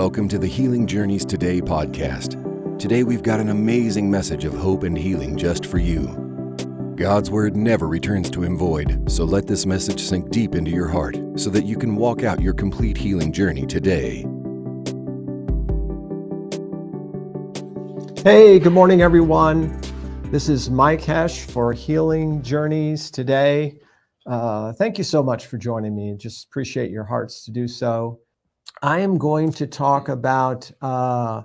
[0.00, 2.78] Welcome to the Healing Journeys Today podcast.
[2.78, 6.06] Today we've got an amazing message of hope and healing just for you.
[6.96, 10.88] God's word never returns to him void, so let this message sink deep into your
[10.88, 14.24] heart so that you can walk out your complete healing journey today.
[18.24, 19.78] Hey, good morning, everyone.
[20.30, 23.76] This is Mike Hesh for Healing Journeys today.
[24.24, 26.16] Uh, thank you so much for joining me.
[26.16, 28.18] Just appreciate your hearts to do so.
[28.82, 31.42] I am going to talk about, uh,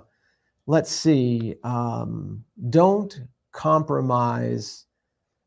[0.66, 3.20] let's see, um, don't
[3.52, 4.86] compromise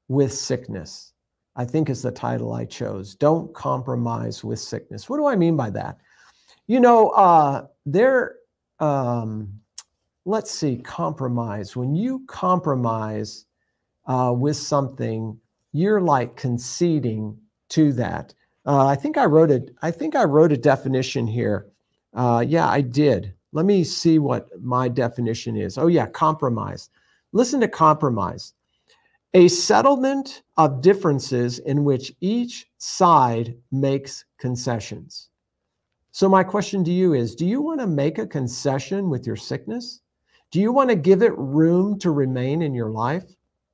[0.07, 1.13] with sickness.
[1.55, 3.15] I think is the title I chose.
[3.15, 5.09] Don't compromise with sickness.
[5.09, 5.97] What do I mean by that?
[6.67, 8.35] You know, uh, there,
[8.79, 9.51] um,
[10.25, 11.75] let's see, compromise.
[11.75, 13.45] When you compromise
[14.05, 15.39] uh, with something,
[15.73, 17.37] you're like conceding
[17.69, 18.33] to that.
[18.65, 19.71] Uh, I think I wrote it.
[19.81, 21.68] I think I wrote a definition here.
[22.13, 23.33] Uh, yeah, I did.
[23.51, 25.77] Let me see what my definition is.
[25.77, 26.89] Oh, yeah, compromise.
[27.31, 28.53] Listen to compromise
[29.35, 35.29] a settlement of differences in which each side makes concessions.
[36.11, 39.35] So, my question to you is Do you want to make a concession with your
[39.35, 40.01] sickness?
[40.51, 43.25] Do you want to give it room to remain in your life?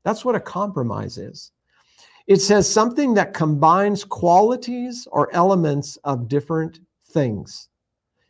[0.03, 1.51] That's what a compromise is.
[2.27, 6.79] It says something that combines qualities or elements of different
[7.11, 7.69] things.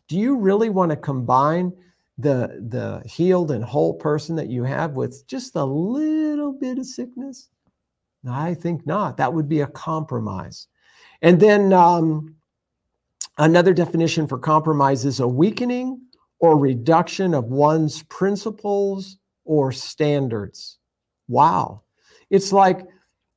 [0.08, 1.74] Do you really want to combine
[2.18, 6.86] the, the healed and whole person that you have with just a little bit of
[6.86, 7.50] sickness?
[8.30, 9.18] I think not.
[9.18, 10.68] That would be a compromise.
[11.22, 12.36] And then um,
[13.38, 16.02] another definition for compromise is a weakening
[16.40, 20.78] or reduction of one's principles or standards.
[21.28, 21.82] Wow.
[22.30, 22.86] It's like,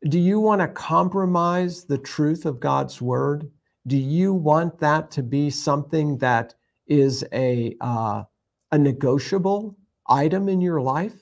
[0.09, 3.51] do you want to compromise the truth of God's word?
[3.87, 6.55] Do you want that to be something that
[6.89, 8.25] is a uh,
[8.73, 9.77] a negotiable
[10.09, 11.15] item in your life?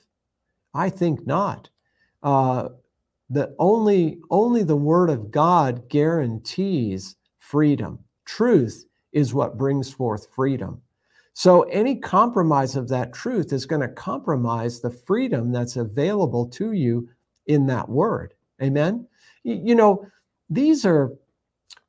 [0.73, 1.69] I think not.
[2.23, 2.69] Uh,
[3.29, 7.99] the only only the Word of God guarantees freedom.
[8.25, 10.81] Truth is what brings forth freedom.
[11.33, 16.71] So any compromise of that truth is going to compromise the freedom that's available to
[16.71, 17.07] you
[17.45, 18.33] in that word.
[18.61, 19.07] Amen.
[19.43, 20.07] You know,
[20.49, 21.13] these are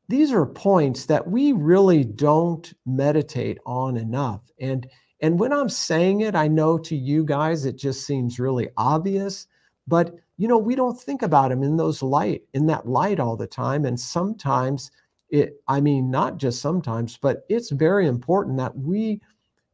[0.09, 4.41] these are points that we really don't meditate on enough.
[4.61, 4.89] And
[5.21, 9.47] and when I'm saying it, I know to you guys it just seems really obvious,
[9.87, 13.37] but you know, we don't think about them in those light in that light all
[13.37, 14.91] the time and sometimes
[15.31, 19.21] it I mean not just sometimes, but it's very important that we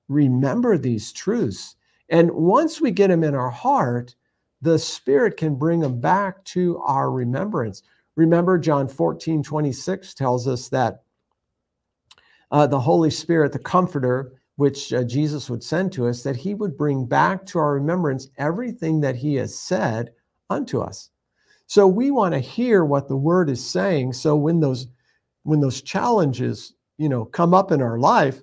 [0.09, 1.77] remember these truths.
[2.09, 4.15] And once we get them in our heart,
[4.63, 7.83] the spirit can bring them back to our remembrance.
[8.17, 11.03] Remember, John 14, 26 tells us that
[12.51, 16.55] uh, the Holy Spirit, the Comforter, which uh, Jesus would send to us, that he
[16.55, 20.13] would bring back to our remembrance everything that he has said
[20.49, 21.11] unto us.
[21.67, 24.13] So we want to hear what the word is saying.
[24.13, 24.87] So when those
[25.43, 28.41] when those challenges, you know, come up in our life,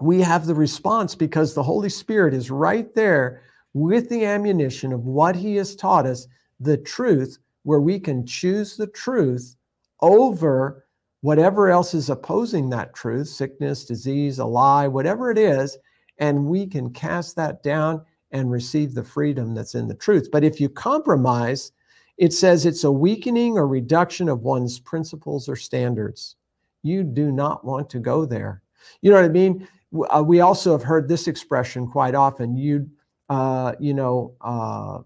[0.00, 3.42] we have the response because the Holy Spirit is right there
[3.74, 6.26] with the ammunition of what he has taught us,
[6.58, 9.56] the truth where we can choose the truth
[10.00, 10.84] over
[11.20, 15.78] whatever else is opposing that truth sickness, disease, a lie, whatever it is
[16.18, 18.00] and we can cast that down
[18.30, 20.28] and receive the freedom that's in the truth.
[20.30, 21.72] But if you compromise,
[22.16, 26.36] it says it's a weakening or reduction of one's principles or standards.
[26.82, 28.62] You do not want to go there.
[29.00, 29.68] You know what I mean?
[30.10, 32.56] Uh, we also have heard this expression quite often.
[32.56, 32.88] You,
[33.28, 35.00] uh, you know, uh,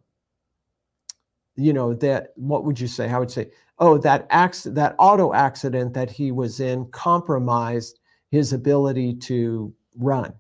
[1.57, 3.09] you know that what would you say?
[3.09, 7.99] I would say oh that accident that auto accident that he was in compromised
[8.31, 10.35] his ability to run.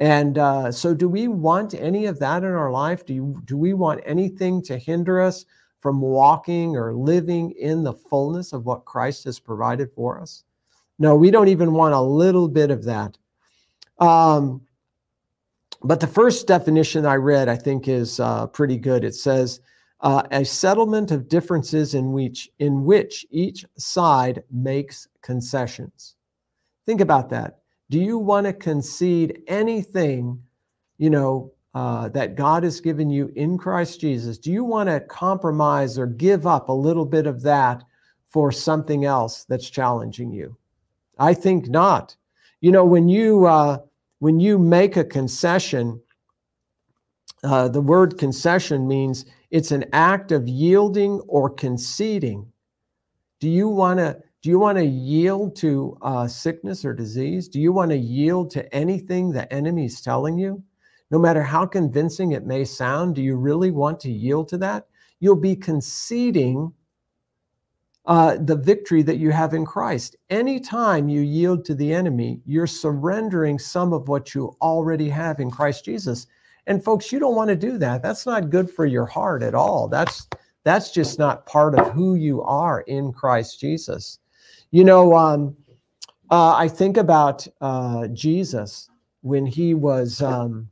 [0.00, 3.06] And uh, so do we want any of that in our life?
[3.06, 5.44] Do you do we want anything to hinder us
[5.80, 10.44] from walking or living in the fullness of what christ has provided for us?
[10.98, 13.16] No we don't even want a little bit of that.
[13.98, 14.62] Um,
[15.82, 19.04] but the first definition i read i think is uh, pretty good.
[19.04, 19.60] It says
[20.04, 26.14] uh, a settlement of differences in which in which each side makes concessions.
[26.84, 27.60] Think about that.
[27.88, 30.38] Do you want to concede anything,
[30.98, 34.36] you know, uh, that God has given you in Christ Jesus?
[34.36, 37.82] Do you want to compromise or give up a little bit of that
[38.28, 40.54] for something else that's challenging you?
[41.18, 42.14] I think not.
[42.60, 43.78] You know, when you uh,
[44.18, 45.98] when you make a concession,
[47.42, 49.24] uh, the word concession means
[49.54, 52.44] it's an act of yielding or conceding.
[53.38, 57.48] Do you want to Do you want to yield to uh, sickness or disease?
[57.48, 60.60] Do you want to yield to anything the enemy is telling you?
[61.12, 64.88] No matter how convincing it may sound, do you really want to yield to that?
[65.20, 66.72] You'll be conceding
[68.06, 70.16] uh, the victory that you have in Christ.
[70.30, 75.48] Anytime you yield to the enemy, you're surrendering some of what you already have in
[75.52, 76.26] Christ Jesus.
[76.66, 78.02] And folks, you don't want to do that.
[78.02, 79.88] That's not good for your heart at all.
[79.88, 80.28] That's
[80.64, 84.18] that's just not part of who you are in Christ Jesus.
[84.70, 85.54] You know, um,
[86.30, 88.88] uh, I think about uh, Jesus
[89.20, 90.68] when he was, um,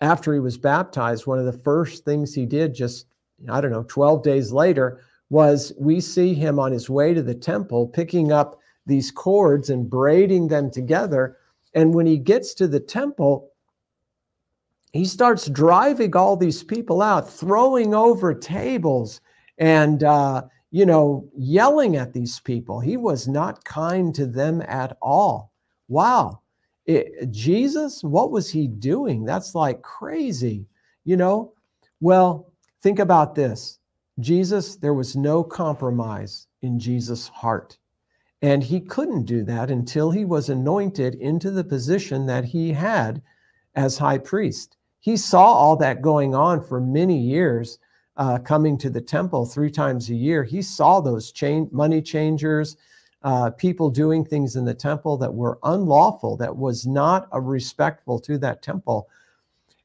[0.00, 3.06] after he was baptized, one of the first things he did, just,
[3.50, 7.34] I don't know, 12 days later, was we see him on his way to the
[7.34, 11.36] temple picking up these cords and braiding them together.
[11.74, 13.51] And when he gets to the temple,
[14.92, 19.20] he starts driving all these people out, throwing over tables
[19.58, 20.42] and uh,
[20.72, 22.80] you know, yelling at these people.
[22.80, 25.52] He was not kind to them at all.
[25.88, 26.40] Wow.
[26.86, 29.24] It, Jesus, what was he doing?
[29.24, 30.66] That's like crazy,
[31.04, 31.52] you know?
[32.00, 32.50] Well,
[32.82, 33.78] think about this
[34.18, 37.78] Jesus, there was no compromise in Jesus' heart.
[38.40, 43.22] And he couldn't do that until he was anointed into the position that he had
[43.74, 44.78] as high priest.
[45.02, 47.80] He saw all that going on for many years
[48.16, 52.76] uh, coming to the temple three times a year, he saw those chain, money changers,
[53.24, 58.38] uh, people doing things in the temple that were unlawful, that was not respectful to
[58.38, 59.08] that temple.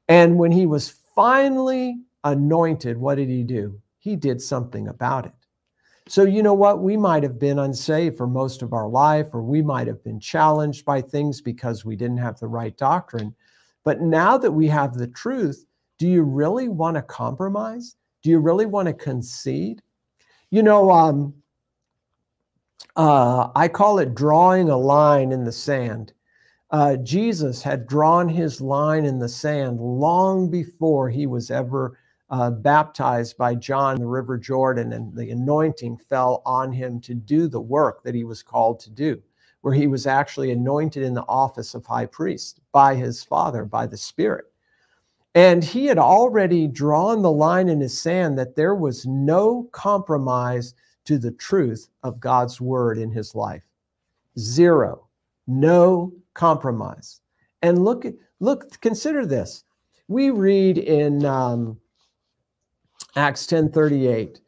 [0.08, 3.82] And when he was finally anointed, what did he do?
[3.98, 5.34] He did something about it.
[6.08, 6.84] So, you know what?
[6.84, 10.20] We might have been unsaved for most of our life, or we might have been
[10.20, 13.36] challenged by things because we didn't have the right doctrine.
[13.88, 15.66] But now that we have the truth,
[15.98, 17.96] do you really want to compromise?
[18.22, 19.82] Do you really want to concede?
[20.52, 21.34] You know, um,
[22.98, 26.12] uh, I call it drawing a line in the sand.
[26.70, 31.98] Uh, Jesus had drawn his line in the sand long before he was ever
[32.30, 37.14] uh, baptized by John in the River Jordan, and the anointing fell on him to
[37.14, 39.24] do the work that he was called to do,
[39.68, 43.86] where he was actually anointed in the office of high priest by his Father, by
[43.86, 44.46] the Spirit.
[45.36, 50.74] And he had already drawn the line in his sand that there was no compromise
[51.04, 53.62] to the truth of God's word in his life.
[54.40, 55.06] Zero.
[55.48, 57.20] No compromise.
[57.62, 58.06] And look,
[58.40, 59.66] look, consider this.
[60.08, 61.78] We read in um,
[63.18, 64.40] Acts 10:38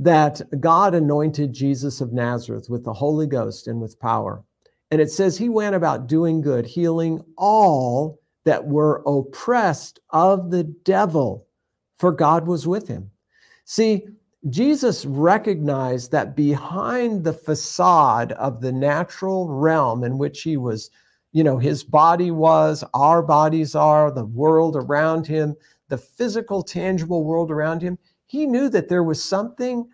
[0.00, 4.44] that God anointed Jesus of Nazareth with the Holy Ghost and with power.
[4.90, 10.62] And it says he went about doing good, healing all that were oppressed of the
[10.62, 11.46] devil,
[11.96, 13.10] for God was with him.
[13.64, 14.06] See,
[14.48, 20.90] Jesus recognized that behind the facade of the natural realm in which he was,
[21.32, 25.56] you know, his body was, our bodies are, the world around him,
[25.88, 29.88] the physical, tangible world around him, he knew that there was something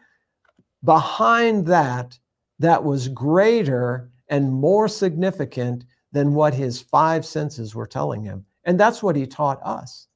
[0.85, 2.19] behind that
[2.59, 8.47] that was greater and more significant than what his five senses were telling him.
[8.65, 10.09] And that's what he taught us.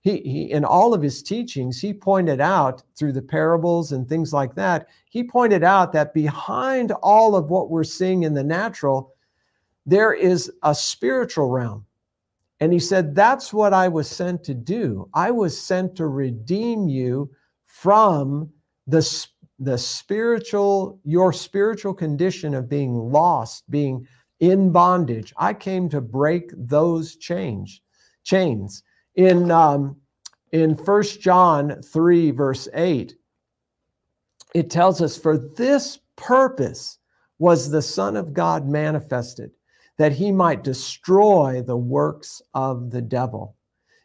[0.00, 4.32] He, he, in all of his teachings, he pointed out through the parables and things
[4.32, 9.12] like that, he pointed out that behind all of what we're seeing in the natural,
[9.84, 11.84] there is a spiritual realm.
[12.60, 15.10] And he said, That's what I was sent to do.
[15.12, 17.30] I was sent to redeem you
[17.66, 18.48] from
[18.86, 19.26] the,
[19.58, 24.06] the spiritual, your spiritual condition of being lost, being
[24.40, 25.32] in bondage.
[25.36, 27.80] I came to break those chains.
[28.24, 28.82] Chains.
[29.16, 29.96] In um,
[30.52, 33.14] in First John 3, verse 8,
[34.54, 36.98] it tells us, For this purpose
[37.38, 39.50] was the Son of God manifested,
[39.98, 43.56] that he might destroy the works of the devil.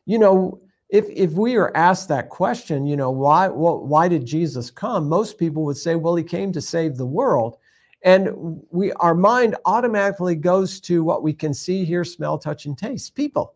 [0.05, 4.25] You know, if if we are asked that question, you know, why well, why did
[4.25, 5.10] Jesus come?
[5.10, 7.58] Most people would say, well, he came to save the world.
[8.04, 12.78] And we our mind automatically goes to what we can see, hear, smell, touch, and
[12.78, 13.56] taste people.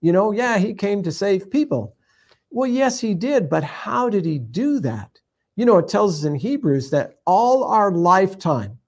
[0.00, 1.96] You know, yeah, he came to save people.
[2.50, 5.18] Well, yes, he did, but how did he do that?
[5.56, 8.78] You know, it tells us in Hebrews that all our lifetime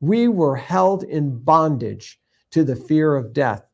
[0.00, 2.20] we were held in bondage
[2.50, 3.64] to the fear of death.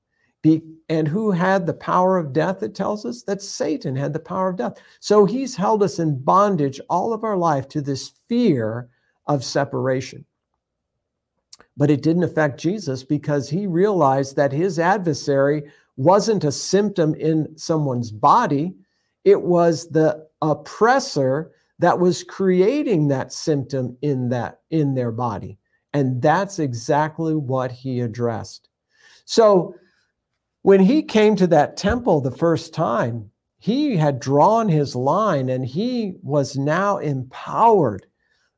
[0.47, 2.63] Be, and who had the power of death?
[2.63, 4.79] It tells us that Satan had the power of death.
[5.01, 8.89] So he's held us in bondage all of our life to this fear
[9.27, 10.25] of separation.
[11.77, 15.65] But it didn't affect Jesus because he realized that his adversary
[15.97, 18.77] wasn't a symptom in someone's body,
[19.25, 21.51] it was the oppressor
[21.81, 25.59] that was creating that symptom in that in their body.
[25.93, 28.69] And that's exactly what he addressed.
[29.25, 29.75] So
[30.67, 33.31] when he came to that temple the first time,
[33.61, 38.05] he had drawn his line and he was now empowered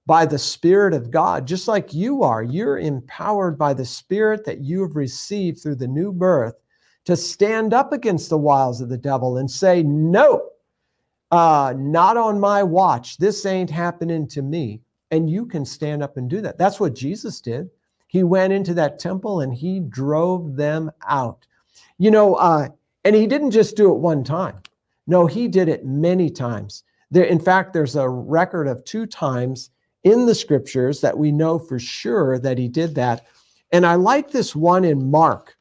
[0.07, 2.43] by the Spirit of God, just like you are.
[2.43, 6.55] You're empowered by the Spirit that you have received through the new birth
[7.05, 10.49] to stand up against the wiles of the devil and say, No,
[11.31, 13.19] uh, not on my watch.
[13.19, 14.81] This ain't happening to me.
[15.11, 16.57] And you can stand up and do that.
[16.57, 17.69] That's what Jesus did.
[18.07, 21.45] He went into that temple and he drove them out.
[21.99, 22.69] You know, uh,
[23.05, 24.57] and he didn't just do it one time.
[25.07, 26.85] No, he did it many times.
[27.11, 29.71] There, in fact, there's a record of two times
[30.05, 33.27] in the scriptures that we know for sure that he did that.
[33.73, 35.57] And I like this one in Mark.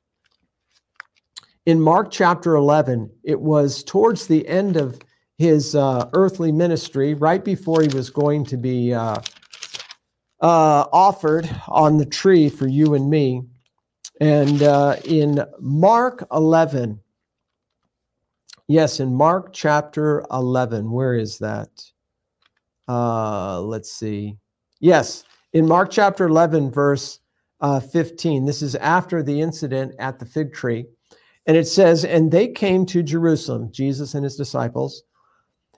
[1.65, 4.99] In Mark chapter 11, it was towards the end of
[5.37, 9.19] his uh, earthly ministry, right before he was going to be uh,
[10.41, 13.43] uh, offered on the tree for you and me.
[14.19, 16.99] And uh, in Mark 11,
[18.67, 21.69] yes, in Mark chapter 11, where is that?
[22.87, 24.37] Uh, let's see.
[24.79, 27.19] Yes, in Mark chapter 11, verse
[27.61, 30.85] uh, 15, this is after the incident at the fig tree.
[31.45, 35.03] And it says, And they came to Jerusalem, Jesus and his disciples.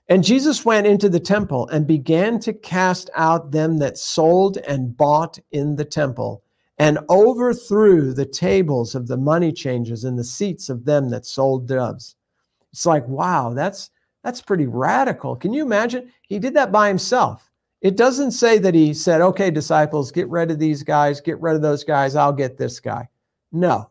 [0.10, 4.98] And Jesus went into the temple and began to cast out them that sold and
[4.98, 6.43] bought in the temple,
[6.79, 11.67] and overthrew the tables of the money changers and the seats of them that sold
[11.67, 12.15] doves.
[12.71, 13.91] It's like, wow, that's
[14.24, 15.36] that's pretty radical.
[15.36, 16.12] Can you imagine?
[16.21, 17.50] He did that by himself.
[17.81, 21.55] It doesn't say that he said, okay, disciples, get rid of these guys, get rid
[21.55, 23.07] of those guys, I'll get this guy.
[23.51, 23.89] No.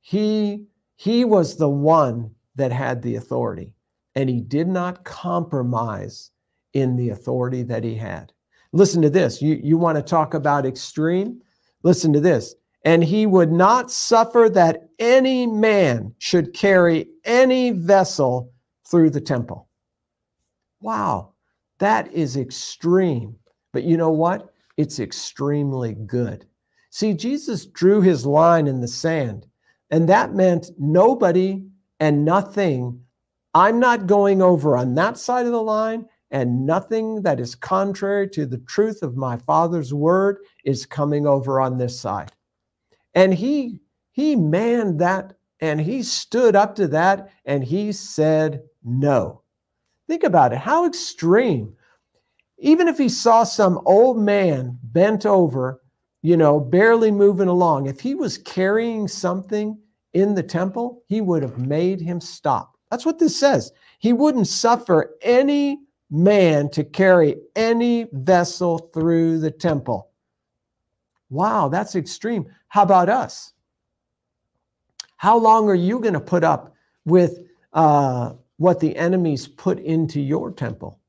[0.00, 3.74] He he was the one that had the authority
[4.14, 6.30] and he did not compromise
[6.72, 8.32] in the authority that he had.
[8.72, 9.40] Listen to this.
[9.40, 11.40] You, you want to talk about extreme?
[11.86, 12.56] Listen to this.
[12.84, 18.52] And he would not suffer that any man should carry any vessel
[18.90, 19.68] through the temple.
[20.80, 21.34] Wow,
[21.78, 23.36] that is extreme.
[23.72, 24.52] But you know what?
[24.76, 26.44] It's extremely good.
[26.90, 29.46] See, Jesus drew his line in the sand,
[29.92, 31.62] and that meant nobody
[32.00, 33.00] and nothing
[33.54, 38.28] I'm not going over on that side of the line, and nothing that is contrary
[38.30, 42.32] to the truth of my Father's word is coming over on this side.
[43.14, 43.80] And he
[44.12, 49.42] he manned that and he stood up to that and he said no.
[50.06, 50.58] Think about it.
[50.58, 51.74] How extreme.
[52.58, 55.82] Even if he saw some old man bent over,
[56.22, 59.78] you know, barely moving along, if he was carrying something
[60.14, 62.76] in the temple, he would have made him stop.
[62.90, 63.72] That's what this says.
[63.98, 65.80] He wouldn't suffer any
[66.10, 70.10] man to carry any vessel through the temple.
[71.30, 72.46] Wow, that's extreme.
[72.68, 73.52] How about us?
[75.16, 77.40] How long are you going to put up with
[77.72, 81.00] uh, what the enemies put into your temple?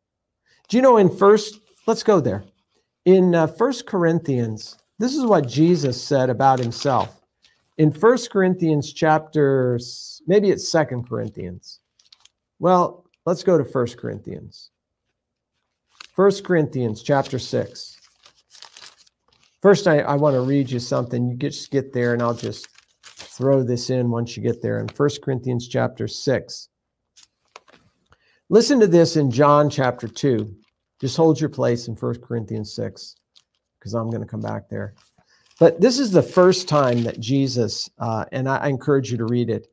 [0.69, 2.43] Do you know in first, let's go there.
[3.05, 7.21] In uh, First Corinthians, this is what Jesus said about himself.
[7.77, 9.79] In First Corinthians chapter,
[10.27, 11.79] Maybe it's Second Corinthians.
[12.59, 14.71] Well, let's go to First Corinthians.
[16.17, 17.95] First Corinthians chapter 6.
[19.61, 21.29] First, I, I want to read you something.
[21.29, 22.67] You just get there, and I'll just
[23.03, 24.79] throw this in once you get there.
[24.79, 26.69] In First Corinthians chapter 6.
[28.49, 30.55] Listen to this in John chapter 2.
[30.99, 33.15] Just hold your place in First Corinthians 6,
[33.77, 34.95] because I'm going to come back there.
[35.59, 39.25] But this is the first time that Jesus, uh, and I, I encourage you to
[39.25, 39.67] read it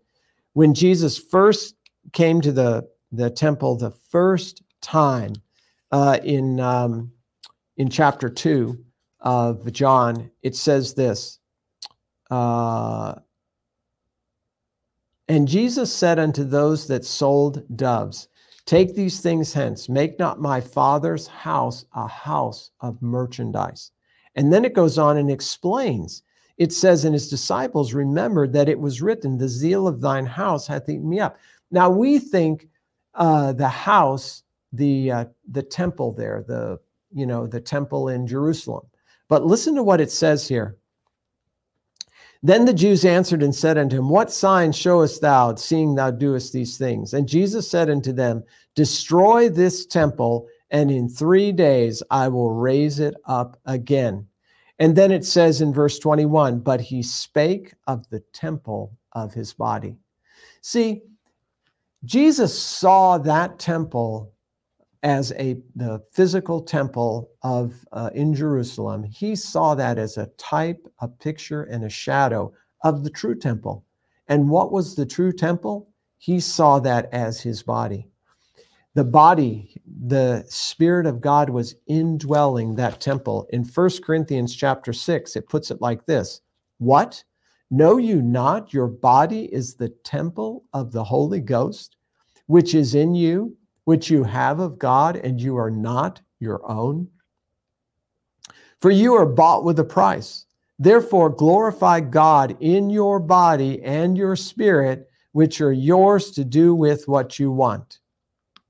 [0.52, 1.74] when Jesus first
[2.12, 5.36] came to the, the temple the first time
[5.94, 7.12] uh, in, um,
[7.76, 8.76] in chapter 2
[9.20, 11.38] of John, it says this
[12.32, 13.14] uh,
[15.28, 18.26] And Jesus said unto those that sold doves,
[18.66, 23.92] Take these things hence, make not my father's house a house of merchandise.
[24.34, 26.24] And then it goes on and explains
[26.56, 30.66] it says, and his disciples remembered that it was written, The zeal of thine house
[30.66, 31.36] hath eaten me up.
[31.70, 32.68] Now we think
[33.14, 34.43] uh, the house,
[34.76, 36.78] the uh, the temple there, the
[37.12, 38.86] you know the temple in Jerusalem.
[39.28, 40.76] But listen to what it says here.
[42.42, 46.52] Then the Jews answered and said unto him, What sign showest thou, seeing thou doest
[46.52, 47.14] these things?
[47.14, 53.00] And Jesus said unto them, Destroy this temple, and in three days I will raise
[53.00, 54.26] it up again.
[54.78, 59.54] And then it says in verse 21 but he spake of the temple of his
[59.54, 59.96] body.
[60.60, 61.00] See,
[62.04, 64.33] Jesus saw that temple
[65.04, 70.88] as a the physical temple of uh, in Jerusalem, he saw that as a type,
[71.00, 73.84] a picture, and a shadow of the true temple.
[74.28, 75.90] And what was the true temple?
[76.16, 78.08] He saw that as his body.
[78.94, 83.46] The body, the Spirit of God was indwelling that temple.
[83.50, 86.40] In First Corinthians chapter 6, it puts it like this
[86.78, 87.22] What?
[87.70, 91.96] Know you not your body is the temple of the Holy Ghost,
[92.46, 97.08] which is in you, which you have of God, and you are not your own?
[98.80, 100.46] For you are bought with a price.
[100.78, 107.06] Therefore, glorify God in your body and your spirit, which are yours to do with
[107.06, 108.00] what you want.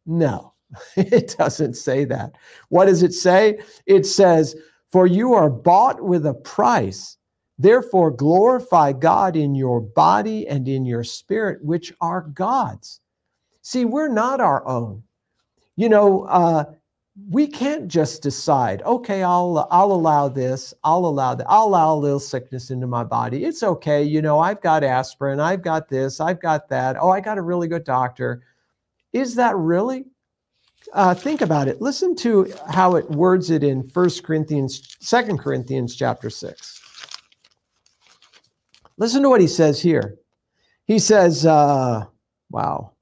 [0.06, 0.52] No,
[0.96, 2.32] it doesn't say that.
[2.68, 3.60] What does it say?
[3.86, 4.54] It says,
[4.90, 7.16] For you are bought with a price.
[7.58, 13.00] Therefore, glorify God in your body and in your spirit, which are God's.
[13.62, 15.03] See, we're not our own.
[15.76, 16.64] You know, uh,
[17.30, 21.96] we can't just decide, okay, I'll I'll allow this, I'll allow that, I'll allow a
[21.96, 23.44] little sickness into my body.
[23.44, 26.96] It's okay, you know, I've got aspirin, I've got this, I've got that.
[27.00, 28.42] Oh, I got a really good doctor.
[29.12, 30.06] Is that really?
[30.92, 31.80] Uh, think about it.
[31.80, 36.80] Listen to how it words it in First Corinthians, Second Corinthians chapter 6.
[38.98, 40.16] Listen to what he says here.
[40.86, 42.04] He says, uh,
[42.50, 42.93] wow.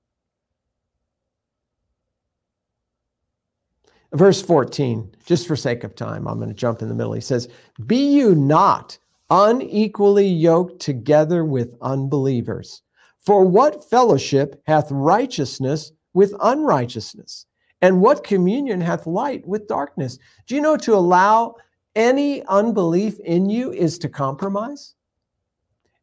[4.15, 7.15] Verse 14, just for sake of time, I'm going to jump in the middle.
[7.15, 7.49] He says,
[7.87, 8.99] Be you not
[9.31, 12.83] unequally yoked together with unbelievers.
[13.19, 17.47] For what fellowship hath righteousness with unrighteousness?
[17.81, 20.19] And what communion hath light with darkness?
[20.47, 21.57] Do you know to allow
[21.97, 24.95] any unbelief in you is to compromise?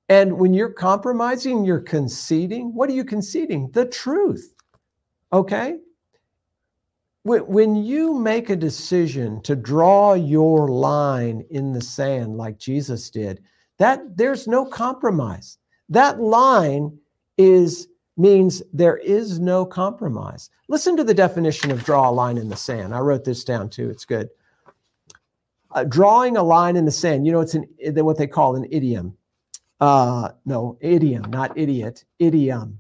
[0.10, 2.74] And when you're compromising, you're conceding.
[2.74, 3.70] What are you conceding?
[3.72, 4.56] The truth.
[5.32, 5.78] Okay?
[7.24, 13.44] When you make a decision to draw your line in the sand like Jesus did,
[13.78, 15.58] that there's no compromise.
[15.90, 16.98] That line
[17.38, 20.50] is means there is no compromise.
[20.68, 22.94] Listen to the definition of draw a line in the sand.
[22.94, 23.90] I wrote this down too.
[23.90, 24.30] It's good.
[25.72, 27.26] Uh, drawing a line in the sand.
[27.26, 29.16] You know, it's an what they call an idiom.
[29.80, 32.04] Uh, no, idiom, not idiot.
[32.20, 32.80] Idiom.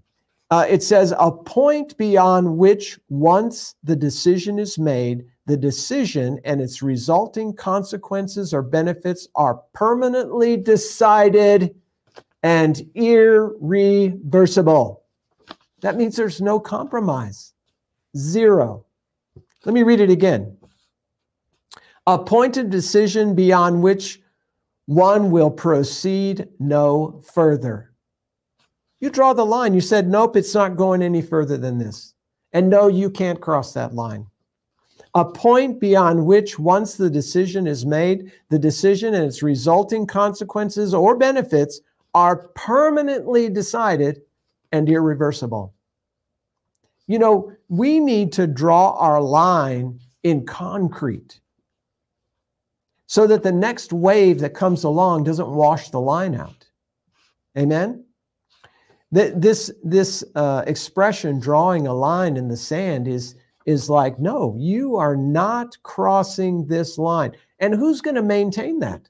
[0.51, 6.59] Uh, it says a point beyond which once the decision is made, the decision and
[6.59, 11.75] its resulting consequences or benefits are permanently decided
[12.43, 15.03] and irreversible.
[15.81, 17.53] That means there's no compromise.
[18.17, 18.85] Zero.
[19.65, 20.57] Let me read it again.
[22.07, 24.21] A point of decision beyond which
[24.85, 27.88] one will proceed no further.
[28.99, 29.73] You draw the line.
[29.73, 32.13] You said, nope, it's not going any further than this.
[32.51, 34.25] And no, you can't cross that line.
[35.15, 40.93] A point beyond which, once the decision is made, the decision and its resulting consequences
[40.93, 41.81] or benefits
[42.13, 44.21] are permanently decided
[44.71, 45.73] and irreversible.
[47.07, 51.39] You know, we need to draw our line in concrete
[53.07, 56.67] so that the next wave that comes along doesn't wash the line out.
[57.57, 58.05] Amen?
[59.11, 64.95] This this uh, expression drawing a line in the sand is is like no you
[64.95, 67.35] are not crossing this line.
[67.59, 69.09] And who's going to maintain that?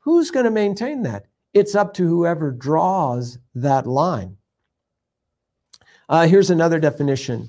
[0.00, 1.26] Who's going to maintain that?
[1.54, 4.36] It's up to whoever draws that line.
[6.08, 7.48] Uh, here's another definition.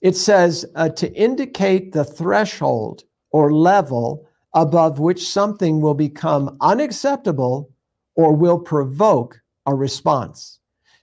[0.00, 7.70] It says uh, to indicate the threshold or level above which something will become unacceptable
[8.14, 10.58] or will provoke a response.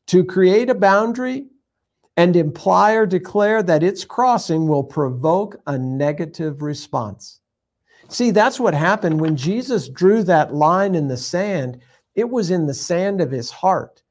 [0.08, 1.48] To create a boundary
[2.18, 7.40] and imply or declare that its crossing will provoke a negative response.
[8.10, 11.80] See, that's what happened when Jesus drew that line in the sand.
[12.16, 14.04] It was in the sand of his heart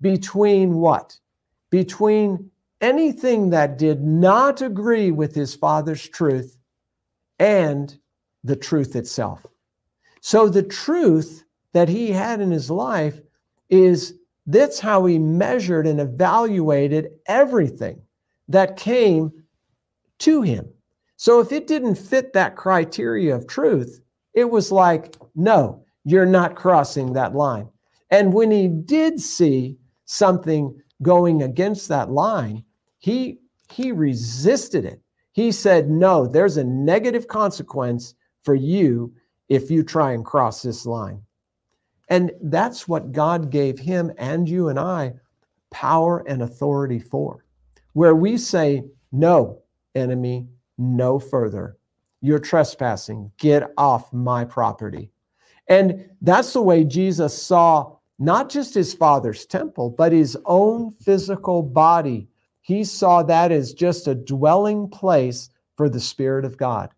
[0.00, 1.18] between what?
[1.70, 6.56] Between anything that did not agree with his father's truth
[7.38, 7.98] and
[8.44, 9.44] the truth itself.
[10.20, 13.20] So the truth that he had in his life
[13.70, 14.14] is
[14.46, 18.00] that's how he measured and evaluated everything
[18.48, 19.32] that came
[20.18, 20.68] to him.
[21.16, 24.00] So if it didn't fit that criteria of truth,
[24.34, 27.68] it was like, no, you're not crossing that line.
[28.10, 32.64] And when he did see something going against that line,
[32.98, 33.38] he
[33.70, 35.00] he resisted it.
[35.32, 39.14] He said, "No, there's a negative consequence for you
[39.48, 41.22] if you try and cross this line."
[42.10, 45.14] And that's what God gave him and you and I
[45.70, 47.44] power and authority for.
[47.92, 49.62] Where we say, no,
[49.94, 51.76] enemy no further.
[52.20, 53.30] You're trespassing.
[53.38, 55.10] Get off my property.
[55.68, 61.62] And that's the way Jesus saw not just his father's temple, but his own physical
[61.62, 62.28] body.
[62.60, 66.90] He saw that as just a dwelling place for the Spirit of God.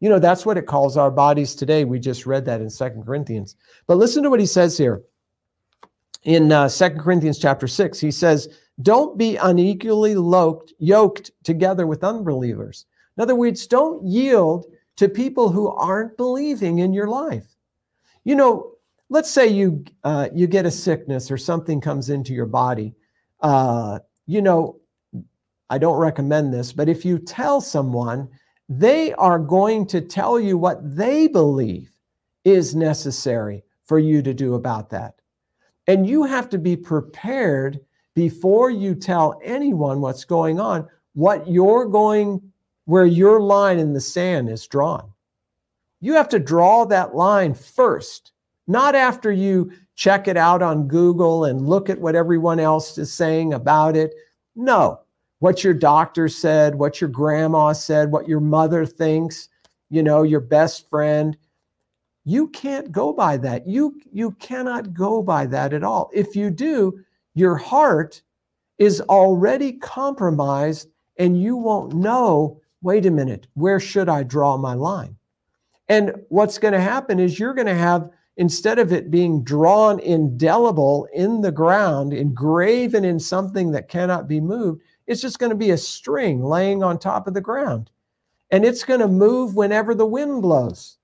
[0.00, 1.84] You know, that's what it calls our bodies today.
[1.84, 3.56] We just read that in Second Corinthians.
[3.86, 5.02] But listen to what he says here
[6.24, 7.98] in uh, 2 Corinthians chapter 6.
[7.98, 8.48] He says,
[8.82, 12.86] Don't be unequally yoked, yoked together with unbelievers.
[13.16, 17.46] In other words, don't yield to people who aren't believing in your life.
[18.24, 18.72] You know,
[19.08, 22.94] let's say you uh, you get a sickness or something comes into your body.
[23.40, 24.80] Uh, you know,
[25.70, 28.28] I don't recommend this, but if you tell someone,
[28.68, 31.90] they are going to tell you what they believe
[32.44, 35.14] is necessary for you to do about that.
[35.86, 37.80] And you have to be prepared
[38.14, 42.42] before you tell anyone what's going on, what you're going,
[42.84, 45.10] where your line in the sand is drawn.
[46.00, 48.32] You have to draw that line first,
[48.66, 53.12] not after you check it out on Google and look at what everyone else is
[53.12, 54.14] saying about it.
[54.54, 55.00] No,
[55.40, 59.48] what your doctor said, what your grandma said, what your mother thinks,
[59.90, 61.36] you know, your best friend.
[62.24, 63.66] You can't go by that.
[63.66, 66.10] You you cannot go by that at all.
[66.12, 67.00] If you do,
[67.34, 68.20] your heart
[68.78, 74.74] is already compromised and you won't know, wait a minute, where should I draw my
[74.74, 75.16] line?
[75.88, 79.98] And what's going to happen is you're going to have instead of it being drawn
[79.98, 85.56] indelible in the ground, engraven in something that cannot be moved, it's just going to
[85.56, 87.90] be a string laying on top of the ground.
[88.50, 90.98] And it's going to move whenever the wind blows.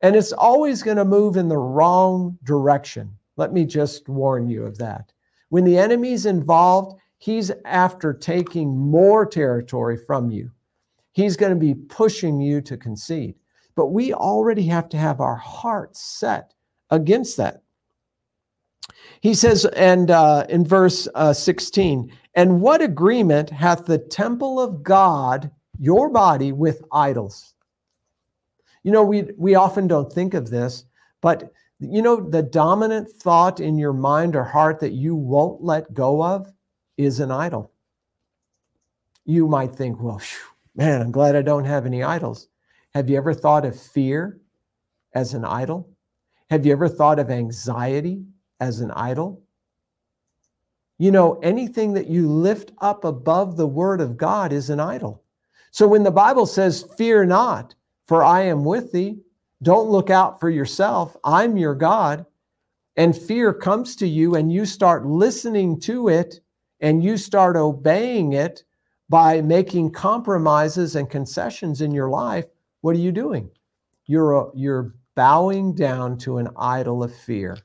[0.00, 3.10] And it's always going to move in the wrong direction.
[3.36, 5.12] Let me just warn you of that.
[5.48, 10.50] When the enemy's involved, he's after taking more territory from you.
[11.12, 13.34] He's going to be pushing you to concede.
[13.74, 16.54] But we already have to have our hearts set
[16.90, 17.61] against that.
[19.20, 24.82] He says, and uh, in verse uh, 16, and what agreement hath the temple of
[24.82, 27.54] God, your body, with idols?
[28.82, 30.84] You know, we, we often don't think of this,
[31.20, 35.92] but you know, the dominant thought in your mind or heart that you won't let
[35.94, 36.52] go of
[36.96, 37.72] is an idol.
[39.24, 42.48] You might think, well, whew, man, I'm glad I don't have any idols.
[42.94, 44.40] Have you ever thought of fear
[45.14, 45.88] as an idol?
[46.50, 48.24] Have you ever thought of anxiety
[48.62, 49.42] as an idol?
[50.98, 55.22] You know, anything that you lift up above the word of God is an idol.
[55.72, 57.74] So when the Bible says, Fear not,
[58.06, 59.18] for I am with thee,
[59.62, 62.24] don't look out for yourself, I'm your God,
[62.96, 66.40] and fear comes to you and you start listening to it
[66.80, 68.62] and you start obeying it
[69.08, 72.46] by making compromises and concessions in your life,
[72.80, 73.50] what are you doing?
[74.06, 77.58] You're, uh, you're bowing down to an idol of fear.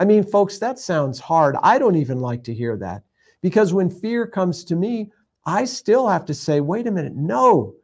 [0.00, 1.56] I mean, folks, that sounds hard.
[1.62, 3.02] I don't even like to hear that
[3.42, 5.12] because when fear comes to me,
[5.44, 7.74] I still have to say, wait a minute, no,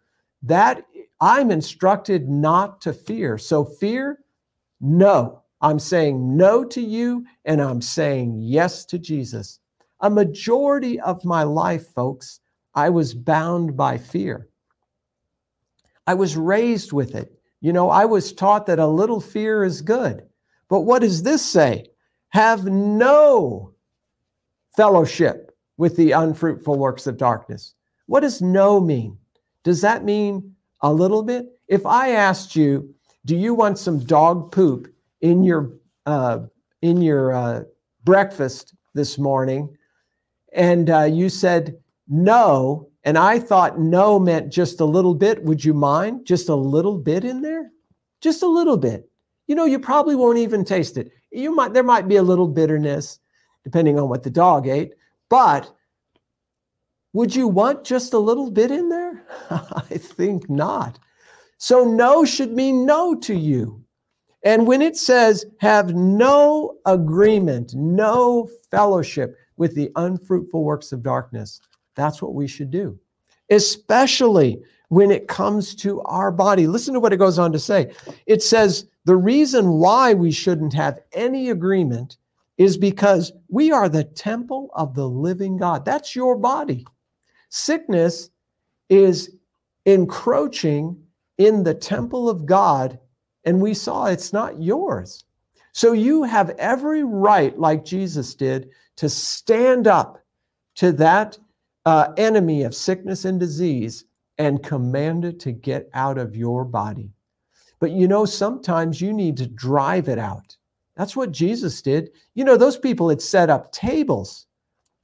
[0.42, 0.84] that
[1.20, 3.36] I'm instructed not to fear.
[3.36, 4.20] So, fear,
[4.80, 5.42] no.
[5.60, 9.60] I'm saying no to you and I'm saying yes to Jesus.
[10.00, 12.40] A majority of my life, folks,
[12.74, 14.48] I was bound by fear.
[16.06, 17.38] I was raised with it.
[17.60, 20.22] You know, I was taught that a little fear is good.
[20.68, 21.86] But what does this say?
[22.30, 23.72] Have no
[24.76, 27.74] fellowship with the unfruitful works of darkness.
[28.06, 29.18] What does no mean?
[29.64, 31.46] Does that mean a little bit?
[31.68, 35.72] If I asked you, do you want some dog poop in your
[36.04, 36.40] uh,
[36.82, 37.62] in your uh,
[38.04, 39.76] breakfast this morning,
[40.52, 45.64] and uh, you said no, and I thought no meant just a little bit, would
[45.64, 47.72] you mind just a little bit in there?
[48.20, 49.10] Just a little bit.
[49.48, 52.48] You know, you probably won't even taste it you might there might be a little
[52.48, 53.20] bitterness
[53.64, 54.94] depending on what the dog ate,
[55.28, 55.72] but
[57.12, 59.26] would you want just a little bit in there?
[59.50, 60.98] I think not.
[61.58, 63.82] So no should mean no to you.
[64.44, 71.60] And when it says have no agreement, no fellowship with the unfruitful works of darkness,
[71.94, 72.98] that's what we should do.
[73.50, 76.66] Especially when it comes to our body.
[76.66, 77.92] Listen to what it goes on to say.
[78.26, 82.16] It says, the reason why we shouldn't have any agreement
[82.58, 85.84] is because we are the temple of the living God.
[85.84, 86.84] That's your body.
[87.48, 88.30] Sickness
[88.88, 89.36] is
[89.84, 91.00] encroaching
[91.38, 92.98] in the temple of God,
[93.44, 95.24] and we saw it's not yours.
[95.70, 100.20] So you have every right, like Jesus did, to stand up
[100.74, 101.38] to that
[101.84, 104.04] uh, enemy of sickness and disease
[104.38, 107.12] and command it to get out of your body.
[107.78, 110.56] But you know, sometimes you need to drive it out.
[110.96, 112.10] That's what Jesus did.
[112.34, 114.46] You know, those people had set up tables,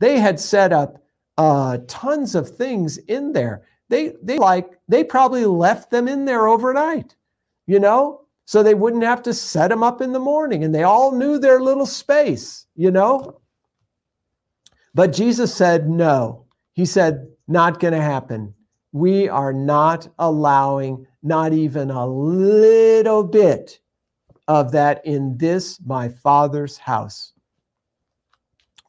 [0.00, 1.02] they had set up
[1.38, 3.62] uh, tons of things in there.
[3.88, 7.14] They, they like, they probably left them in there overnight,
[7.66, 10.82] you know, so they wouldn't have to set them up in the morning and they
[10.82, 13.40] all knew their little space, you know.
[14.94, 16.46] But Jesus said, no.
[16.72, 18.54] He said, not going to happen.
[18.92, 23.80] We are not allowing not even a little bit
[24.48, 27.32] of that in this, my Father's house.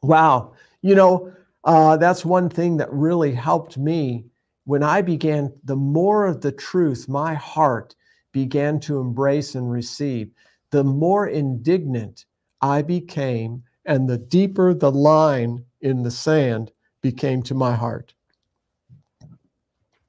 [0.02, 0.52] Wow.
[0.82, 1.32] You know,
[1.64, 4.26] uh, that's one thing that really helped me
[4.64, 7.94] when I began, the more of the truth my heart
[8.32, 10.30] began to embrace and receive,
[10.70, 12.24] the more indignant
[12.62, 18.13] I became, and the deeper the line in the sand became to my heart.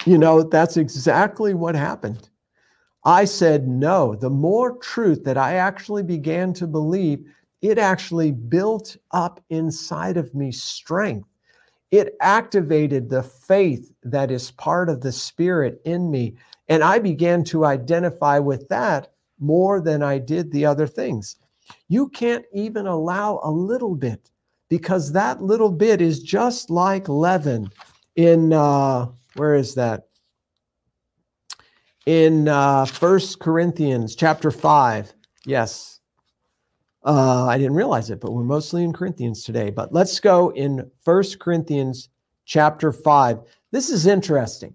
[0.05, 2.29] You know, that's exactly what happened.
[3.03, 4.15] I said no.
[4.15, 7.25] The more truth that I actually began to believe,
[7.61, 11.27] it actually built up inside of me strength.
[11.91, 16.35] It activated the faith that is part of the spirit in me.
[16.67, 21.37] And I began to identify with that more than I did the other things.
[21.87, 24.29] You can't even allow a little bit
[24.69, 27.69] because that little bit is just like leaven
[28.15, 30.07] in, uh, where is that?
[32.05, 35.13] In uh, First Corinthians chapter 5.
[35.45, 35.99] Yes.
[37.03, 39.69] Uh, I didn't realize it, but we're mostly in Corinthians today.
[39.69, 42.09] But let's go in First Corinthians
[42.45, 43.39] chapter 5.
[43.71, 44.73] This is interesting.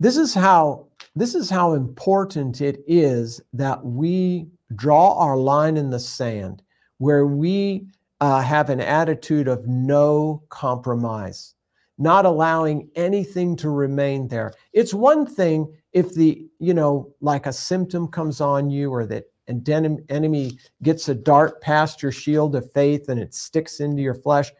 [0.00, 5.90] This is how this is how important it is that we draw our line in
[5.90, 6.62] the sand
[6.98, 7.86] where we
[8.20, 11.53] uh, have an attitude of no compromise,
[11.98, 14.52] not allowing anything to remain there.
[14.72, 19.24] It's one thing if the, you know, like a symptom comes on you or that
[19.46, 24.14] an enemy gets a dart past your shield of faith and it sticks into your
[24.14, 24.50] flesh.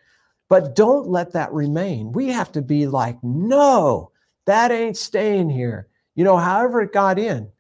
[0.49, 2.13] But don't let that remain.
[2.13, 4.13] We have to be like, no,
[4.45, 5.89] that ain't staying here.
[6.15, 7.51] You know, however it got in.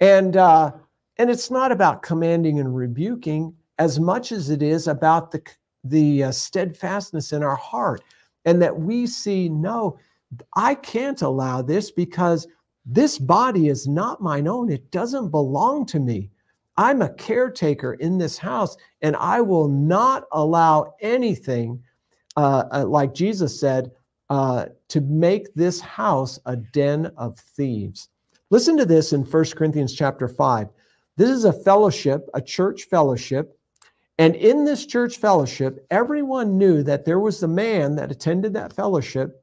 [0.00, 0.72] And uh,
[1.18, 5.42] and it's not about commanding and rebuking as much as it is about the
[5.84, 8.02] the uh, steadfastness in our heart
[8.44, 9.98] and that we see no
[10.56, 12.46] I can't allow this because
[12.84, 14.70] this body is not mine own.
[14.70, 16.30] It doesn't belong to me.
[16.76, 21.82] I'm a caretaker in this house, and I will not allow anything,
[22.36, 23.90] uh, uh, like Jesus said,
[24.30, 28.08] uh, to make this house a den of thieves.
[28.50, 30.68] Listen to this in 1 Corinthians chapter 5.
[31.16, 33.58] This is a fellowship, a church fellowship.
[34.18, 38.72] And in this church fellowship, everyone knew that there was a man that attended that
[38.72, 39.42] fellowship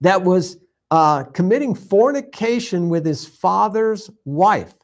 [0.00, 0.58] that was
[0.90, 4.74] uh, committing fornication with his father's wife.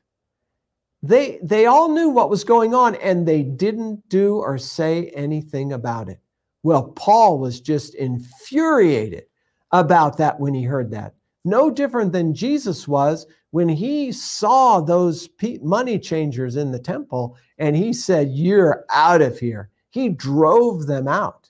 [1.02, 5.72] They, they all knew what was going on and they didn't do or say anything
[5.72, 6.20] about it.
[6.62, 9.24] Well, Paul was just infuriated
[9.72, 11.14] about that when he heard that.
[11.44, 15.28] No different than Jesus was when he saw those
[15.62, 19.70] money changers in the temple and he said, You're out of here.
[19.90, 21.48] He drove them out.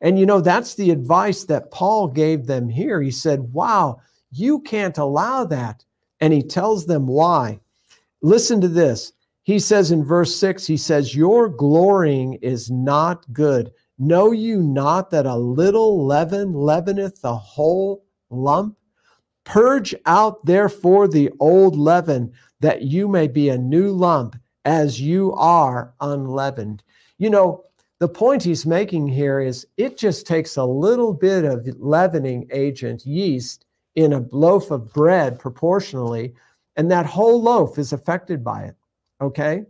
[0.00, 3.02] And you know, that's the advice that Paul gave them here.
[3.02, 5.84] He said, Wow, you can't allow that.
[6.20, 7.60] And he tells them why.
[8.22, 9.12] Listen to this.
[9.42, 13.72] He says in verse 6, he says, Your glorying is not good.
[13.98, 18.76] Know you not that a little leaven leaveneth the whole lump?
[19.46, 25.32] Purge out therefore the old leaven, that you may be a new lump, as you
[25.34, 26.82] are unleavened.
[27.18, 27.64] You know,
[28.00, 33.06] the point he's making here is it just takes a little bit of leavening agent,
[33.06, 36.34] yeast, in a loaf of bread proportionally,
[36.76, 38.74] and that whole loaf is affected by it.
[39.20, 39.64] Okay?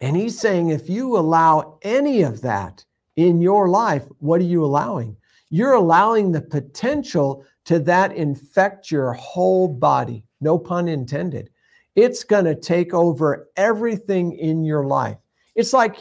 [0.00, 2.84] And he's saying if you allow any of that
[3.16, 5.16] in your life, what are you allowing?
[5.48, 10.24] You're allowing the potential to that infect your whole body.
[10.40, 11.50] No pun intended.
[11.94, 15.18] It's going to take over everything in your life.
[15.54, 15.96] It's like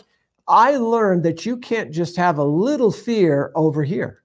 [0.48, 4.24] I learned that you can't just have a little fear over here.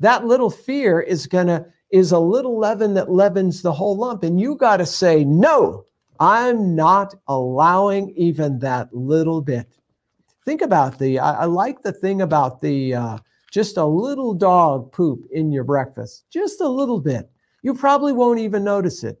[0.00, 4.24] That little fear is going to is a little leaven that leavens the whole lump
[4.24, 5.86] and you got to say no.
[6.18, 9.68] I'm not allowing even that little bit.
[10.44, 13.18] Think about the I, I like the thing about the uh,
[13.54, 16.24] just a little dog poop in your breakfast.
[16.28, 17.30] Just a little bit.
[17.62, 19.16] You probably won't even notice it.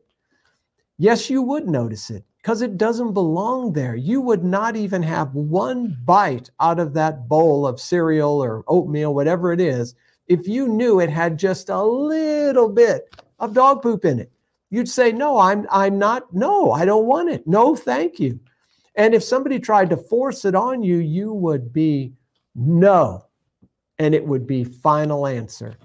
[0.98, 3.94] Yes, you would notice it because it doesn't belong there.
[3.94, 9.14] You would not even have one bite out of that bowl of cereal or oatmeal,
[9.14, 9.94] whatever it is,
[10.26, 14.32] if you knew it had just a little bit of dog poop in it,
[14.70, 17.46] you'd say, No, I'm, I'm not, no, I don't want it.
[17.46, 18.40] No, thank you.
[18.96, 22.14] And if somebody tried to force it on you, you would be
[22.56, 23.26] no.
[23.98, 25.76] And it would be final answer.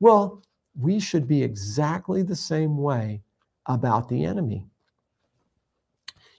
[0.00, 0.42] Well,
[0.78, 3.20] we should be exactly the same way
[3.66, 4.66] about the enemy.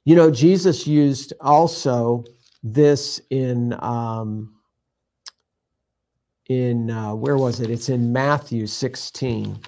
[0.05, 2.23] You know, Jesus used also
[2.63, 4.55] this in um,
[6.47, 7.69] in uh, where was it?
[7.69, 9.59] It's in Matthew 16.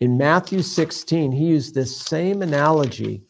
[0.00, 3.22] In Matthew 16, he used this same analogy,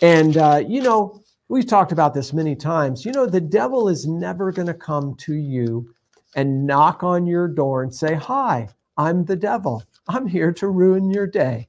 [0.00, 3.04] and uh, you know, we've talked about this many times.
[3.04, 5.92] You know, the devil is never going to come to you
[6.36, 9.82] and knock on your door and say, "Hi, I'm the devil.
[10.06, 11.66] I'm here to ruin your day."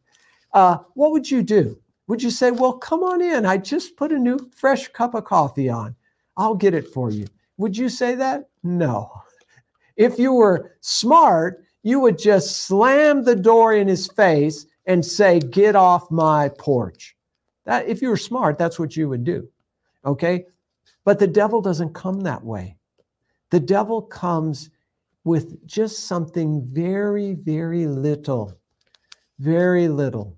[0.53, 1.79] Uh, what would you do?
[2.07, 3.45] Would you say, Well, come on in.
[3.45, 5.95] I just put a new fresh cup of coffee on.
[6.37, 7.27] I'll get it for you.
[7.57, 8.49] Would you say that?
[8.63, 9.11] No.
[9.95, 15.39] If you were smart, you would just slam the door in his face and say,
[15.39, 17.15] Get off my porch.
[17.65, 19.47] That, if you were smart, that's what you would do.
[20.05, 20.45] Okay?
[21.03, 22.77] But the devil doesn't come that way.
[23.51, 24.69] The devil comes
[25.23, 28.57] with just something very, very little,
[29.39, 30.37] very little.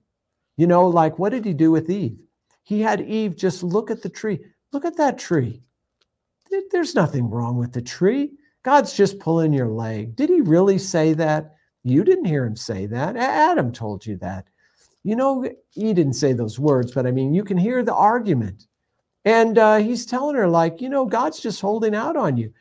[0.57, 2.19] You know, like what did he do with Eve?
[2.63, 4.39] He had Eve just look at the tree.
[4.71, 5.61] Look at that tree.
[6.71, 8.33] There's nothing wrong with the tree.
[8.63, 10.15] God's just pulling your leg.
[10.15, 11.55] Did he really say that?
[11.83, 13.15] You didn't hear him say that.
[13.15, 14.47] Adam told you that.
[15.03, 18.67] You know, he didn't say those words, but I mean, you can hear the argument.
[19.25, 22.53] And uh, he's telling her, like, you know, God's just holding out on you.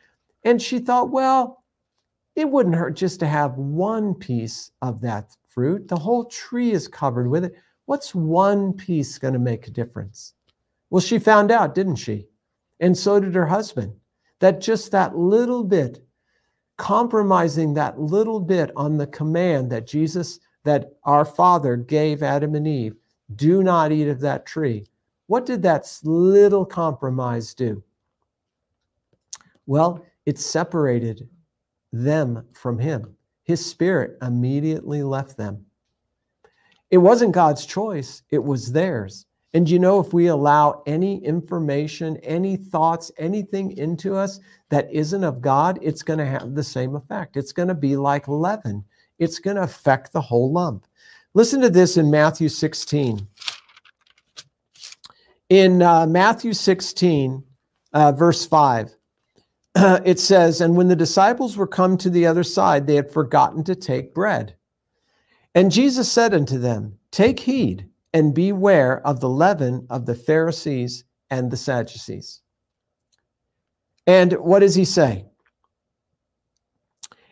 [0.43, 1.63] And she thought, well,
[2.35, 5.87] it wouldn't hurt just to have one piece of that fruit.
[5.87, 7.55] The whole tree is covered with it.
[7.85, 10.33] What's one piece going to make a difference?
[10.89, 12.27] Well, she found out, didn't she?
[12.79, 13.93] And so did her husband,
[14.39, 16.03] that just that little bit,
[16.77, 22.67] compromising that little bit on the command that Jesus, that our Father gave Adam and
[22.67, 22.95] Eve,
[23.35, 24.85] do not eat of that tree.
[25.27, 27.83] What did that little compromise do?
[29.67, 31.27] Well, it separated
[31.91, 33.15] them from him.
[33.45, 35.65] His spirit immediately left them.
[36.91, 39.25] It wasn't God's choice, it was theirs.
[39.55, 44.39] And you know, if we allow any information, any thoughts, anything into us
[44.69, 47.35] that isn't of God, it's going to have the same effect.
[47.35, 48.85] It's going to be like leaven,
[49.17, 50.85] it's going to affect the whole lump.
[51.33, 53.27] Listen to this in Matthew 16.
[55.49, 57.43] In uh, Matthew 16,
[57.93, 58.98] uh, verse 5, uh,
[60.05, 63.63] it says, And when the disciples were come to the other side, they had forgotten
[63.65, 64.55] to take bread.
[65.55, 71.03] And Jesus said unto them, Take heed and beware of the leaven of the Pharisees
[71.29, 72.41] and the Sadducees.
[74.07, 75.25] And what does he say?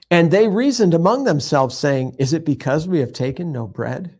[0.09, 4.17] And they reasoned among themselves, saying, Is it because we have taken no bread?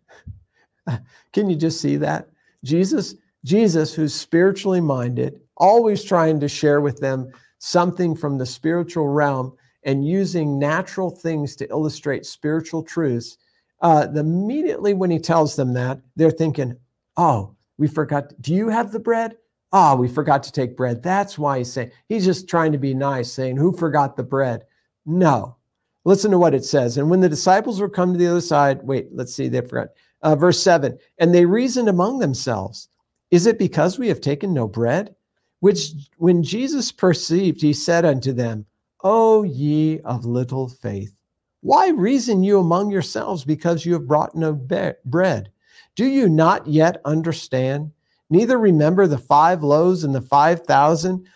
[1.34, 2.30] Can you just see that?
[2.64, 9.08] Jesus, Jesus, who's spiritually minded, always trying to share with them something from the spiritual
[9.08, 13.38] realm and using natural things to illustrate spiritual truths
[13.82, 16.76] uh, immediately when he tells them that, they're thinking,
[17.16, 18.34] oh, we forgot.
[18.42, 19.38] Do you have the bread?
[19.72, 21.04] Oh, we forgot to take bread.
[21.04, 24.64] That's why he's saying, he's just trying to be nice, saying, who forgot the bread?
[25.06, 25.58] No.
[26.06, 26.98] Listen to what it says.
[26.98, 29.90] And when the disciples were come to the other side, wait, let's see, they forgot.
[30.22, 32.90] Uh, verse 7 And they reasoned among themselves,
[33.30, 35.16] Is it because we have taken no bread?
[35.60, 38.66] Which when Jesus perceived, he said unto them,
[39.04, 41.16] O ye of little faith.
[41.62, 45.52] Why reason you among yourselves because you have brought no be- bread?
[45.96, 47.92] Do you not yet understand?
[48.30, 51.28] Neither remember the five loaves and the five thousand,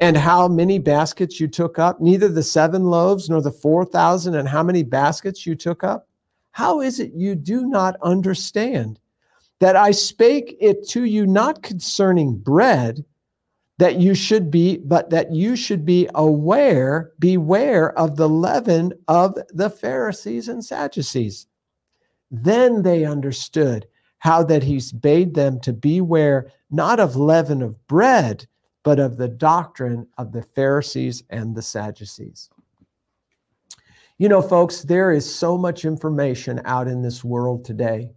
[0.00, 2.00] and how many baskets you took up?
[2.00, 6.08] Neither the seven loaves nor the four thousand, and how many baskets you took up?
[6.52, 8.98] How is it you do not understand
[9.60, 13.04] that I spake it to you not concerning bread?
[13.78, 19.38] That you should be, but that you should be aware, beware of the leaven of
[19.50, 21.46] the Pharisees and Sadducees.
[22.30, 23.86] Then they understood
[24.18, 28.46] how that he's bade them to beware not of leaven of bread,
[28.82, 32.50] but of the doctrine of the Pharisees and the Sadducees.
[34.18, 38.10] You know, folks, there is so much information out in this world today.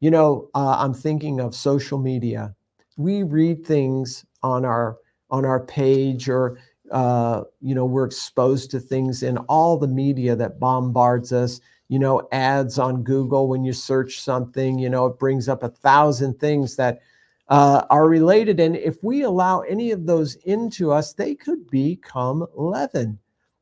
[0.00, 2.52] You know, uh, I'm thinking of social media.
[2.96, 4.98] We read things on our
[5.30, 6.58] on our page or
[6.90, 11.60] uh, you know we're exposed to things in all the media that bombards us.
[11.88, 15.68] You know ads on google when you search something you know it brings up a
[15.68, 17.00] thousand things that
[17.48, 18.58] uh, are related.
[18.58, 23.18] And if we allow any of those into us they could become leaven.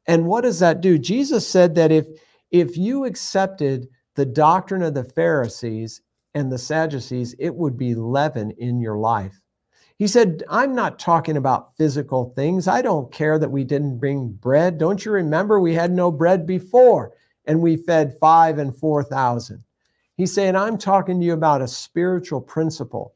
[0.07, 0.99] And what does that do?
[0.99, 2.07] Jesus said that if
[2.51, 6.03] if you accepted the doctrine of the Pharisees
[6.35, 9.42] and the Sadducees, it would be leaven in your life.
[10.03, 12.67] He said, I'm not talking about physical things.
[12.67, 14.77] I don't care that we didn't bring bread.
[14.77, 17.13] Don't you remember we had no bread before
[17.45, 19.63] and we fed five and 4,000?
[20.17, 23.15] He's saying, I'm talking to you about a spiritual principle.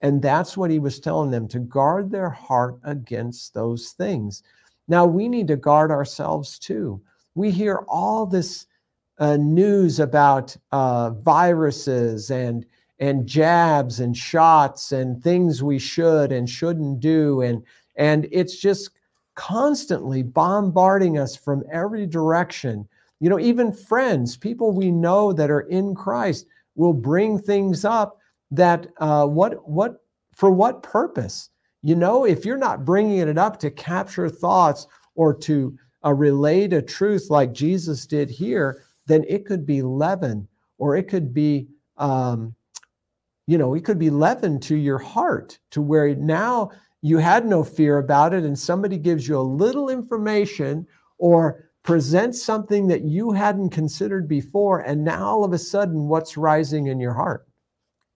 [0.00, 4.42] And that's what he was telling them to guard their heart against those things.
[4.88, 6.98] Now, we need to guard ourselves too.
[7.34, 8.68] We hear all this
[9.18, 12.64] uh, news about uh, viruses and
[12.98, 17.40] and jabs and shots and things we should and shouldn't do.
[17.40, 17.62] And
[17.96, 18.90] and it's just
[19.34, 22.88] constantly bombarding us from every direction.
[23.20, 28.18] You know even friends people we know that are in christ will bring things up
[28.50, 31.50] that uh, what what for what purpose?
[31.82, 36.72] You know if you're not bringing it up to capture thoughts or to uh, relate
[36.72, 40.46] a truth like jesus did here then it could be leaven
[40.78, 42.54] or it could be um,
[43.46, 46.70] you know it could be leaven to your heart to where now
[47.00, 50.86] you had no fear about it and somebody gives you a little information
[51.18, 56.36] or presents something that you hadn't considered before and now all of a sudden what's
[56.36, 57.46] rising in your heart?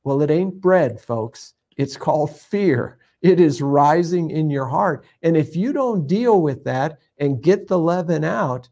[0.05, 1.55] Well it ain't bread folks.
[1.77, 2.99] It's called fear.
[3.23, 5.05] It is rising in your heart.
[5.23, 8.69] And if you don't deal with that and get the leaven out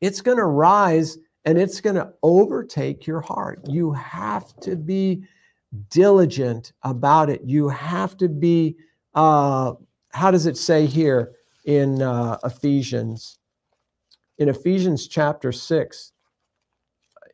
[0.00, 3.60] it's going to rise and it's going to overtake your heart.
[3.66, 5.24] You have to be
[5.90, 7.42] diligent about it.
[7.44, 8.76] You have to be,
[9.14, 9.74] uh,
[10.12, 11.32] how does it say here
[11.64, 13.38] in uh, Ephesians?
[14.38, 16.12] In Ephesians chapter 6.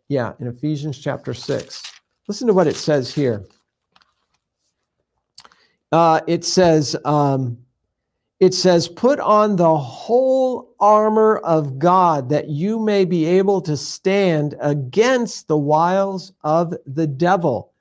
[0.09, 1.83] Yeah, in Ephesians chapter 6.
[2.29, 3.47] Listen to what it says here.
[5.91, 7.57] Uh, it says, um,
[8.43, 13.77] it says, Put on the whole armor of God that you may be able to
[13.77, 17.73] stand against the wiles of the devil.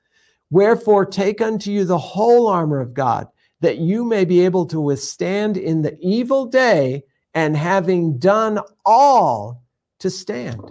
[0.50, 3.26] Wherefore, take unto you the whole armor of God
[3.60, 7.02] that you may be able to withstand in the evil day
[7.34, 9.64] and having done all
[9.98, 10.70] to stand.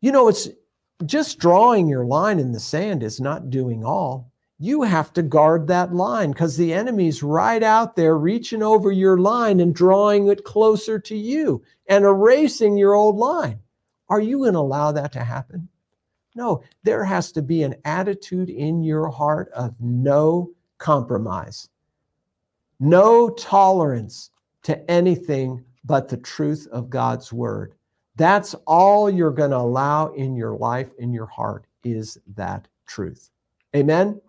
[0.00, 0.48] You know, it's
[1.06, 4.29] just drawing your line in the sand is not doing all
[4.62, 9.16] you have to guard that line because the enemy's right out there reaching over your
[9.16, 13.58] line and drawing it closer to you and erasing your old line.
[14.10, 15.66] Are you going to allow that to happen?
[16.34, 21.70] No, there has to be an attitude in your heart of no compromise,
[22.78, 24.30] no tolerance
[24.64, 27.72] to anything but the truth of God's word.
[28.16, 33.30] That's all you're going to allow in your life, in your heart, is that truth.
[33.74, 34.20] Amen.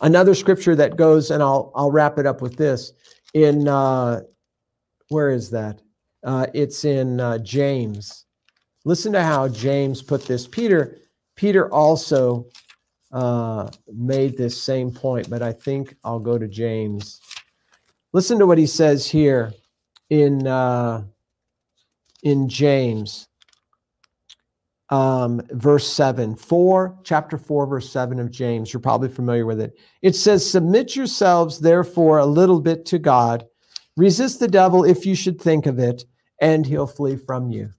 [0.00, 2.92] Another scripture that goes, and I'll I'll wrap it up with this.
[3.34, 4.22] In uh,
[5.08, 5.80] where is that?
[6.24, 8.26] Uh, it's in uh, James.
[8.84, 10.46] Listen to how James put this.
[10.46, 10.98] Peter
[11.36, 12.46] Peter also
[13.12, 17.20] uh, made this same point, but I think I'll go to James.
[18.12, 19.52] Listen to what he says here
[20.08, 21.04] in uh,
[22.22, 23.28] in James
[24.90, 28.72] um, verse 7, 4, chapter 4, verse 7 of James.
[28.72, 29.78] You're probably familiar with it.
[30.02, 33.46] It says, Submit yourselves, therefore, a little bit to God.
[33.96, 36.04] Resist the devil if you should think of it,
[36.40, 37.70] and he'll flee from you.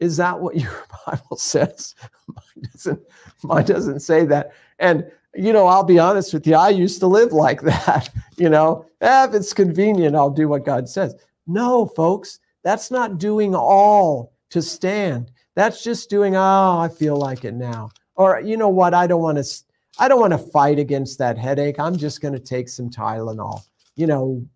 [0.00, 1.94] Is that what your Bible says?
[2.28, 3.02] Mine doesn't,
[3.42, 4.52] mine doesn't say that.
[4.78, 8.08] And, you know, I'll be honest with you, I used to live like that.
[8.38, 11.14] You know, eh, if it's convenient, I'll do what God says.
[11.46, 15.32] No, folks, that's not doing all to stand.
[15.58, 17.90] That's just doing, oh, I feel like it now.
[18.14, 18.94] Or you know what?
[18.94, 19.62] I don't want to
[19.98, 21.80] I don't want to fight against that headache.
[21.80, 23.62] I'm just going to take some Tylenol.
[23.96, 24.46] You know,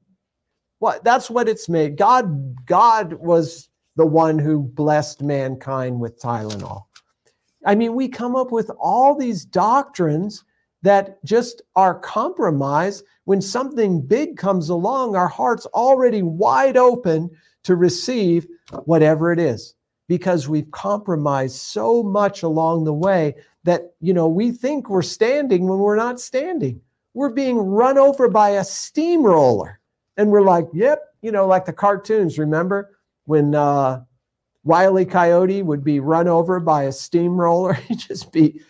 [0.78, 1.96] what that's what it's made.
[1.96, 6.84] God God was the one who blessed mankind with Tylenol.
[7.66, 10.44] I mean, we come up with all these doctrines
[10.82, 17.28] that just are compromised when something big comes along, our heart's already wide open
[17.64, 18.46] to receive
[18.84, 19.74] whatever it is
[20.12, 23.34] because we've compromised so much along the way
[23.64, 26.78] that you know we think we're standing when we're not standing
[27.14, 29.80] we're being run over by a steamroller
[30.18, 34.02] and we're like yep you know like the cartoons remember when uh
[34.64, 37.72] Wiley Coyote would be run over by a steamroller.
[37.88, 38.60] He'd just be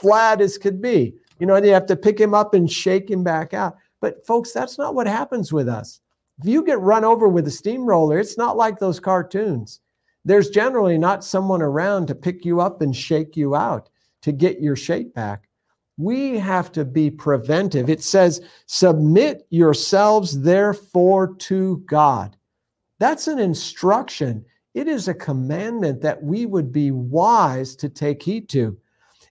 [0.00, 1.14] flat as could be.
[1.38, 3.78] You know, and you have to pick him up and shake him back out.
[4.02, 6.00] But folks, that's not what happens with us.
[6.38, 9.80] If you get run over with a steamroller, it's not like those cartoons
[10.24, 13.88] there's generally not someone around to pick you up and shake you out
[14.22, 15.48] to get your shape back.
[15.96, 17.90] We have to be preventive.
[17.90, 22.36] It says, Submit yourselves therefore to God.
[22.98, 24.44] That's an instruction.
[24.74, 28.78] It is a commandment that we would be wise to take heed to.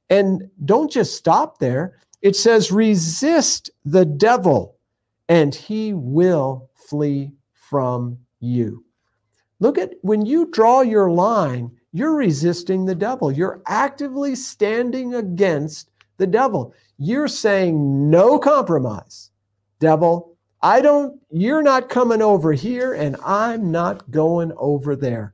[0.09, 1.99] And don't just stop there.
[2.21, 4.77] It says, resist the devil,
[5.29, 8.83] and he will flee from you.
[9.59, 13.31] Look at when you draw your line, you're resisting the devil.
[13.31, 16.73] You're actively standing against the devil.
[16.97, 19.31] You're saying no compromise.
[19.79, 25.33] Devil, I don't, you're not coming over here and I'm not going over there.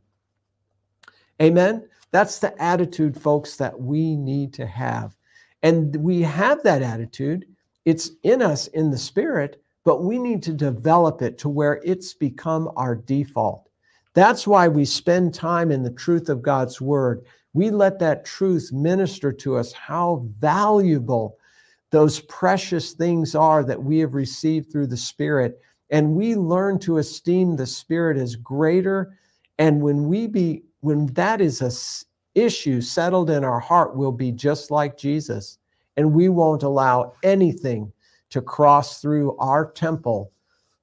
[1.41, 1.87] Amen.
[2.11, 5.15] That's the attitude, folks, that we need to have.
[5.63, 7.45] And we have that attitude.
[7.85, 12.13] It's in us in the spirit, but we need to develop it to where it's
[12.13, 13.69] become our default.
[14.13, 17.25] That's why we spend time in the truth of God's word.
[17.53, 21.37] We let that truth minister to us how valuable
[21.91, 25.61] those precious things are that we have received through the Spirit.
[25.89, 29.17] And we learn to esteem the Spirit as greater.
[29.59, 31.71] And when we be, when that is a
[32.35, 35.59] issue settled in our heart, we'll be just like Jesus.
[35.97, 37.91] And we won't allow anything
[38.31, 40.32] to cross through our temple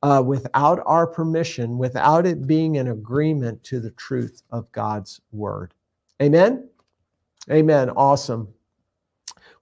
[0.03, 5.74] uh, without our permission, without it being an agreement to the truth of God's word.
[6.22, 6.68] Amen.
[7.51, 7.90] Amen.
[7.90, 8.48] Awesome.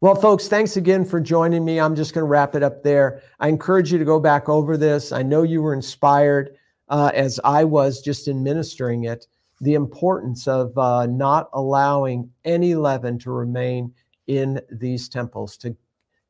[0.01, 1.81] Well, folks, thanks again for joining me.
[1.81, 3.21] I'm just going to wrap it up there.
[3.41, 5.11] I encourage you to go back over this.
[5.11, 6.57] I know you were inspired
[6.89, 9.27] uh, as I was just in ministering it,
[9.61, 13.93] the importance of uh, not allowing any leaven to remain
[14.29, 15.57] in these temples.
[15.59, 15.77] To,